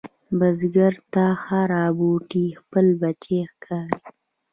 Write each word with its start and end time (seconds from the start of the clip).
بزګر 0.37 0.93
ته 1.13 1.25
هره 1.45 1.83
بوټۍ 1.97 2.47
خپل 2.59 2.85
بچی 3.01 3.39
ښکاري 3.51 3.99